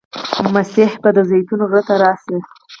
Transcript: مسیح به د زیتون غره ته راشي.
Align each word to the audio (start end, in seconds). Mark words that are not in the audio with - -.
مسیح 0.55 0.91
به 1.01 1.09
د 1.15 1.19
زیتون 1.29 1.59
غره 1.69 1.81
ته 1.87 1.95
راشي. 2.03 2.37